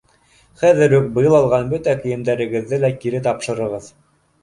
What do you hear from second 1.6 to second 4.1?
бөтә кейемдәрегеҙҙе лә кире тапшырығыҙ!